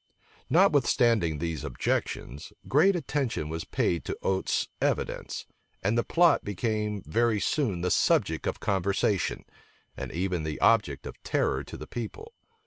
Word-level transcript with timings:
Notwithstanding 0.49 1.37
these 1.37 1.63
objections, 1.63 2.51
great 2.67 2.95
attention 2.95 3.49
was 3.49 3.65
paid 3.65 4.03
to 4.05 4.17
Oates's 4.23 4.67
evidence, 4.81 5.45
and 5.83 5.95
the 5.95 6.03
plot 6.03 6.43
became 6.43 7.03
very 7.05 7.39
soon 7.39 7.81
the 7.81 7.91
subject 7.91 8.47
of 8.47 8.59
conversation, 8.59 9.45
and 9.95 10.11
even 10.11 10.41
the 10.41 10.59
object 10.59 11.05
of 11.05 11.21
terror 11.21 11.63
to 11.65 11.77
the 11.77 11.85
people. 11.85 12.33